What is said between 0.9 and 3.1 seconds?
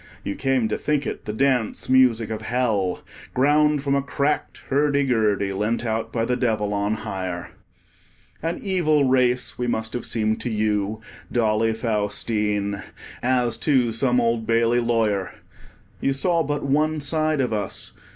it the dance music of Hell,